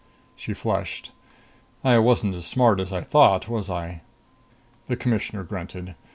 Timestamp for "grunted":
5.43-5.93